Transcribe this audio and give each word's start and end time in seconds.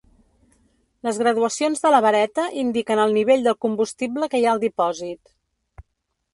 Les 1.07 1.19
graduacions 1.23 1.83
de 1.83 1.91
la 1.95 1.99
vareta 2.07 2.47
indiquen 2.63 3.03
el 3.05 3.15
nivell 3.19 3.47
del 3.51 3.59
combustible 3.69 4.33
que 4.33 4.43
hi 4.43 4.49
ha 4.49 4.57
al 4.59 4.67
dipòsit. 4.67 5.37